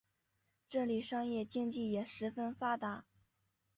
[0.67, 3.05] 这里商业经济也十分发达。